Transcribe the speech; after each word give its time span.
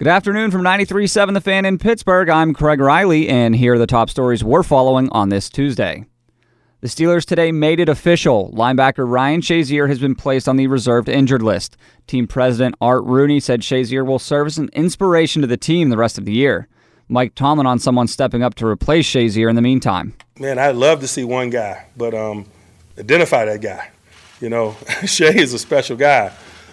Good 0.00 0.08
afternoon 0.08 0.50
from 0.50 0.62
93.7 0.62 1.34
The 1.34 1.42
Fan 1.42 1.66
in 1.66 1.76
Pittsburgh. 1.76 2.30
I'm 2.30 2.54
Craig 2.54 2.80
Riley, 2.80 3.28
and 3.28 3.54
here 3.54 3.74
are 3.74 3.78
the 3.78 3.86
top 3.86 4.08
stories 4.08 4.42
we're 4.42 4.62
following 4.62 5.10
on 5.10 5.28
this 5.28 5.50
Tuesday. 5.50 6.06
The 6.80 6.88
Steelers 6.88 7.26
today 7.26 7.52
made 7.52 7.80
it 7.80 7.88
official. 7.90 8.50
Linebacker 8.54 9.06
Ryan 9.06 9.42
Shazier 9.42 9.88
has 9.88 9.98
been 9.98 10.14
placed 10.14 10.48
on 10.48 10.56
the 10.56 10.68
reserved 10.68 11.10
injured 11.10 11.42
list. 11.42 11.76
Team 12.06 12.26
president 12.26 12.76
Art 12.80 13.04
Rooney 13.04 13.40
said 13.40 13.60
Shazier 13.60 14.06
will 14.06 14.18
serve 14.18 14.46
as 14.46 14.56
an 14.56 14.70
inspiration 14.72 15.42
to 15.42 15.46
the 15.46 15.58
team 15.58 15.90
the 15.90 15.98
rest 15.98 16.16
of 16.16 16.24
the 16.24 16.32
year. 16.32 16.66
Mike 17.06 17.34
Tomlin 17.34 17.66
on 17.66 17.78
someone 17.78 18.06
stepping 18.06 18.42
up 18.42 18.54
to 18.54 18.66
replace 18.66 19.06
Shazier 19.06 19.50
in 19.50 19.54
the 19.54 19.60
meantime. 19.60 20.14
Man, 20.38 20.58
I'd 20.58 20.76
love 20.76 21.00
to 21.00 21.08
see 21.08 21.24
one 21.24 21.50
guy, 21.50 21.84
but 21.94 22.14
um, 22.14 22.46
identify 22.98 23.44
that 23.44 23.60
guy. 23.60 23.90
You 24.40 24.48
know, 24.48 24.78
Shay 25.04 25.36
is 25.36 25.52
a 25.52 25.58
special 25.58 25.98
guy 25.98 26.32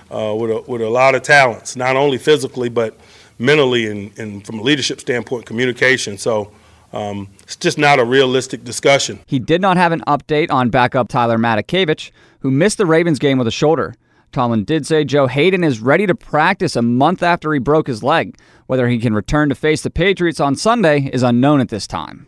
uh, 0.09 0.33
with, 0.33 0.49
a, 0.49 0.63
with 0.65 0.81
a 0.81 0.89
lot 0.89 1.13
of 1.13 1.23
talents, 1.23 1.75
not 1.75 1.97
only 1.97 2.17
physically, 2.17 2.69
but 2.69 2.97
mentally 3.39 3.87
and, 3.87 4.17
and 4.17 4.45
from 4.45 4.59
a 4.59 4.61
leadership 4.61 4.99
standpoint, 4.99 5.45
communication. 5.45 6.17
So 6.17 6.51
um, 6.93 7.29
it's 7.43 7.55
just 7.55 7.77
not 7.77 7.99
a 7.99 8.05
realistic 8.05 8.63
discussion. 8.63 9.19
He 9.25 9.39
did 9.39 9.61
not 9.61 9.77
have 9.77 9.91
an 9.91 10.01
update 10.07 10.51
on 10.51 10.69
backup 10.69 11.09
Tyler 11.09 11.37
Matakevich, 11.37 12.11
who 12.39 12.51
missed 12.51 12.77
the 12.77 12.85
Ravens 12.85 13.19
game 13.19 13.37
with 13.37 13.47
a 13.47 13.51
shoulder. 13.51 13.95
Tomlin 14.31 14.65
did 14.65 14.85
say 14.85 15.03
Joe 15.03 15.27
Haden 15.27 15.63
is 15.63 15.79
ready 15.79 16.05
to 16.05 16.15
practice 16.15 16.75
a 16.75 16.81
month 16.81 17.23
after 17.23 17.53
he 17.53 17.59
broke 17.59 17.87
his 17.87 18.03
leg. 18.03 18.37
Whether 18.67 18.87
he 18.87 18.99
can 18.99 19.13
return 19.13 19.49
to 19.49 19.55
face 19.55 19.81
the 19.81 19.89
Patriots 19.89 20.39
on 20.39 20.55
Sunday 20.55 21.09
is 21.13 21.23
unknown 21.23 21.61
at 21.61 21.69
this 21.69 21.87
time. 21.87 22.27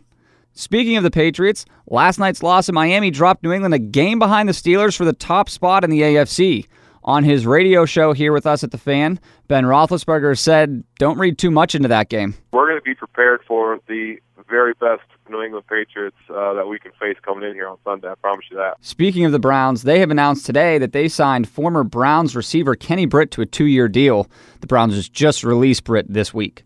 Speaking 0.52 0.96
of 0.96 1.04
the 1.04 1.10
Patriots, 1.10 1.64
last 1.86 2.18
night's 2.18 2.42
loss 2.42 2.68
in 2.68 2.74
Miami 2.74 3.10
dropped 3.10 3.42
New 3.42 3.52
England 3.52 3.74
a 3.74 3.78
game 3.78 4.18
behind 4.18 4.48
the 4.48 4.52
Steelers 4.52 4.96
for 4.96 5.04
the 5.04 5.12
top 5.12 5.48
spot 5.48 5.84
in 5.84 5.90
the 5.90 6.00
AFC. 6.00 6.66
On 7.10 7.24
his 7.24 7.44
radio 7.44 7.86
show 7.86 8.12
here 8.12 8.32
with 8.32 8.46
us 8.46 8.62
at 8.62 8.70
the 8.70 8.78
fan, 8.78 9.18
Ben 9.48 9.64
Roethlisberger 9.64 10.38
said, 10.38 10.84
"Don't 11.00 11.18
read 11.18 11.38
too 11.38 11.50
much 11.50 11.74
into 11.74 11.88
that 11.88 12.08
game. 12.08 12.34
We're 12.52 12.68
going 12.68 12.78
to 12.78 12.84
be 12.84 12.94
prepared 12.94 13.40
for 13.48 13.80
the 13.88 14.18
very 14.48 14.74
best 14.74 15.02
New 15.28 15.42
England 15.42 15.66
Patriots 15.66 16.14
uh, 16.28 16.52
that 16.54 16.68
we 16.68 16.78
can 16.78 16.92
face 17.00 17.16
coming 17.22 17.42
in 17.48 17.54
here 17.54 17.66
on 17.66 17.78
Sunday. 17.82 18.08
I 18.08 18.14
promise 18.14 18.44
you 18.48 18.56
that." 18.58 18.76
Speaking 18.80 19.24
of 19.24 19.32
the 19.32 19.40
Browns, 19.40 19.82
they 19.82 19.98
have 19.98 20.12
announced 20.12 20.46
today 20.46 20.78
that 20.78 20.92
they 20.92 21.08
signed 21.08 21.48
former 21.48 21.82
Browns 21.82 22.36
receiver 22.36 22.76
Kenny 22.76 23.06
Britt 23.06 23.32
to 23.32 23.42
a 23.42 23.46
two-year 23.46 23.88
deal. 23.88 24.30
The 24.60 24.68
Browns 24.68 25.08
just 25.08 25.42
released 25.42 25.82
Britt 25.82 26.06
this 26.08 26.32
week. 26.32 26.62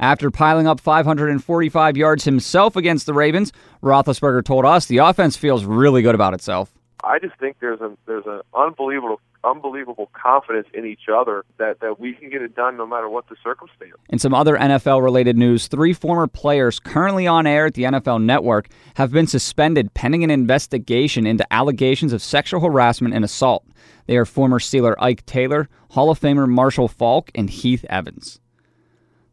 After 0.00 0.30
piling 0.30 0.66
up 0.66 0.80
545 0.80 1.98
yards 1.98 2.24
himself 2.24 2.76
against 2.76 3.04
the 3.04 3.12
Ravens, 3.12 3.52
Roethlisberger 3.82 4.42
told 4.42 4.64
us 4.64 4.86
the 4.86 4.98
offense 4.98 5.36
feels 5.36 5.66
really 5.66 6.00
good 6.00 6.14
about 6.14 6.32
itself. 6.32 6.72
I 7.04 7.18
just 7.18 7.38
think 7.38 7.56
there's 7.60 7.82
a 7.82 7.94
there's 8.06 8.24
an 8.24 8.40
unbelievable 8.54 9.20
unbelievable 9.44 10.10
confidence 10.12 10.66
in 10.72 10.86
each 10.86 11.08
other 11.12 11.44
that, 11.58 11.80
that 11.80 12.00
we 12.00 12.14
can 12.14 12.30
get 12.30 12.42
it 12.42 12.54
done 12.54 12.76
no 12.76 12.86
matter 12.86 13.08
what 13.08 13.28
the 13.28 13.36
circumstance. 13.42 13.94
In 14.08 14.18
some 14.18 14.34
other 14.34 14.56
NFL 14.56 15.02
related 15.02 15.36
news, 15.36 15.68
three 15.68 15.92
former 15.92 16.26
players 16.26 16.80
currently 16.80 17.26
on 17.26 17.46
air 17.46 17.66
at 17.66 17.74
the 17.74 17.84
NFL 17.84 18.22
network 18.22 18.68
have 18.94 19.10
been 19.10 19.26
suspended 19.26 19.94
pending 19.94 20.24
an 20.24 20.30
investigation 20.30 21.26
into 21.26 21.50
allegations 21.52 22.12
of 22.12 22.22
sexual 22.22 22.60
harassment 22.60 23.14
and 23.14 23.24
assault. 23.24 23.64
They 24.06 24.16
are 24.16 24.24
former 24.24 24.58
Steeler 24.58 24.94
Ike 24.98 25.24
Taylor, 25.26 25.68
Hall 25.90 26.10
of 26.10 26.20
Famer 26.20 26.48
Marshall 26.48 26.88
Faulk, 26.88 27.30
and 27.34 27.48
Heath 27.48 27.84
Evans. 27.88 28.40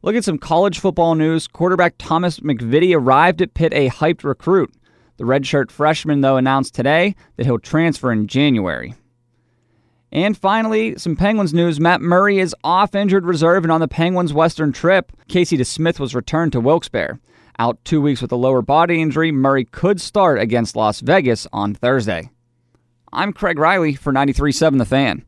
Look 0.04 0.16
at 0.16 0.24
some 0.24 0.40
college 0.40 0.80
football 0.80 1.14
news. 1.16 1.48
Quarterback 1.48 1.96
Thomas 2.00 2.40
MacVittie 2.40 2.96
arrived 2.96 3.42
at 3.42 3.54
Pitt 3.54 3.74
a 3.74 3.90
hyped 3.90 4.24
recruit. 4.24 4.74
The 5.18 5.26
redshirt 5.26 5.70
freshman, 5.70 6.22
though, 6.22 6.38
announced 6.38 6.74
today 6.74 7.16
that 7.36 7.46
he'll 7.46 7.60
transfer 7.60 8.12
in 8.12 8.26
January. 8.26 8.96
And 10.12 10.38
finally, 10.38 10.98
some 10.98 11.16
Penguins 11.16 11.54
news. 11.54 11.80
Matt 11.80 12.02
Murray 12.02 12.40
is 12.40 12.56
off 12.64 12.96
injured 12.96 13.26
reserve 13.26 13.64
and 13.64 13.72
on 13.72 13.80
the 13.80 13.88
Penguins' 13.88 14.34
Western 14.34 14.74
trip. 14.74 15.12
Casey 15.30 15.58
DeSmith 15.58 16.00
was 16.00 16.14
returned 16.14 16.52
to 16.52 16.60
Wilkes-Barre. 16.60 17.20
Out 17.58 17.84
two 17.86 18.02
weeks 18.02 18.22
with 18.22 18.32
a 18.32 18.36
lower 18.36 18.62
body 18.62 19.02
injury, 19.02 19.32
Murray 19.32 19.66
could 19.66 20.02
start 20.02 20.40
against 20.40 20.76
Las 20.76 21.00
Vegas 21.00 21.48
on 21.54 21.74
Thursday. 21.74 22.30
I'm 23.14 23.32
Craig 23.32 23.60
Riley 23.60 23.94
for 23.94 24.12
93.7 24.12 24.78
The 24.78 24.86
Fan. 24.86 25.26